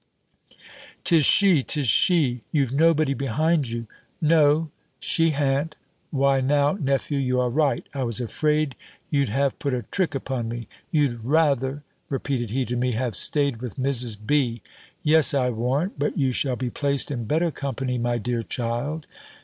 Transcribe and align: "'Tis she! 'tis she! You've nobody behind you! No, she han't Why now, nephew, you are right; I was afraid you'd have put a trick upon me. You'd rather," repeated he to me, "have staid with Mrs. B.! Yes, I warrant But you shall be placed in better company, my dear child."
"'Tis 1.03 1.23
she! 1.25 1.61
'tis 1.61 1.87
she! 1.87 2.41
You've 2.51 2.71
nobody 2.71 3.13
behind 3.13 3.67
you! 3.67 3.85
No, 4.19 4.71
she 4.99 5.29
han't 5.29 5.75
Why 6.09 6.41
now, 6.41 6.71
nephew, 6.71 7.19
you 7.19 7.39
are 7.39 7.51
right; 7.51 7.85
I 7.93 8.01
was 8.01 8.19
afraid 8.19 8.73
you'd 9.11 9.29
have 9.29 9.59
put 9.59 9.75
a 9.75 9.83
trick 9.83 10.15
upon 10.15 10.49
me. 10.49 10.67
You'd 10.89 11.23
rather," 11.23 11.83
repeated 12.09 12.49
he 12.49 12.65
to 12.65 12.75
me, 12.75 12.93
"have 12.93 13.15
staid 13.15 13.57
with 13.57 13.75
Mrs. 13.75 14.17
B.! 14.25 14.63
Yes, 15.03 15.35
I 15.35 15.51
warrant 15.51 15.99
But 15.99 16.17
you 16.17 16.31
shall 16.31 16.55
be 16.55 16.71
placed 16.71 17.11
in 17.11 17.25
better 17.25 17.51
company, 17.51 17.99
my 17.99 18.17
dear 18.17 18.41
child." 18.41 19.05